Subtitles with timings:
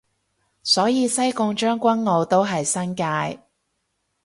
[0.63, 3.39] 所以西貢將軍澳都係新界